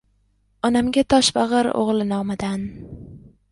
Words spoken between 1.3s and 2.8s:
bagir ugli nomidan